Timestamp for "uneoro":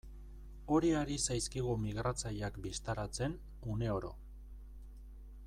3.75-4.13